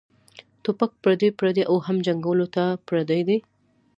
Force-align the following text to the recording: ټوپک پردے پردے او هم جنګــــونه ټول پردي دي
ټوپک 0.63 0.91
پردے 1.01 1.29
پردے 1.39 1.63
او 1.69 1.75
هم 1.85 1.97
جنګــــونه 2.05 2.45
ټول 2.53 2.71
پردي 2.87 3.21
دي 3.27 3.37